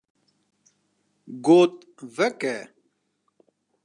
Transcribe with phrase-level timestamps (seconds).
[1.45, 1.75] Got:‘’
[2.17, 2.55] Veke.